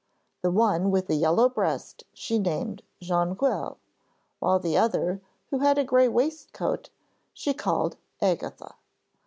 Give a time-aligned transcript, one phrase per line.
[0.41, 3.77] The one with a yellow breast she named Jonquil;
[4.39, 6.89] while the other, who had a grey waistcoat,
[7.45, 8.73] was called Agatha.